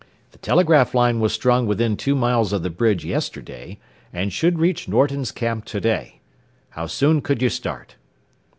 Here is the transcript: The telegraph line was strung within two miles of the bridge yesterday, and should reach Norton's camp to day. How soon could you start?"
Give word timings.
The 0.31 0.39
telegraph 0.39 0.95
line 0.95 1.19
was 1.19 1.31
strung 1.31 1.67
within 1.67 1.95
two 1.95 2.15
miles 2.15 2.53
of 2.53 2.63
the 2.63 2.71
bridge 2.71 3.05
yesterday, 3.05 3.77
and 4.11 4.33
should 4.33 4.57
reach 4.57 4.87
Norton's 4.87 5.31
camp 5.31 5.65
to 5.65 5.79
day. 5.79 6.21
How 6.71 6.87
soon 6.87 7.21
could 7.21 7.39
you 7.39 7.49
start?" 7.49 7.97